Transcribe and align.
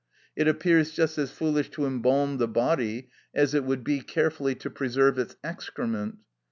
It 0.35 0.47
appears 0.47 0.89
just 0.93 1.19
as 1.19 1.29
foolish 1.29 1.69
to 1.73 1.85
embalm 1.85 2.37
the 2.37 2.47
body 2.47 3.09
as 3.35 3.53
it 3.53 3.63
would 3.65 3.83
be 3.83 4.01
carefully 4.01 4.55
to 4.55 4.69
preserve 4.71 5.19
its 5.19 5.35
excrement. 5.43 6.17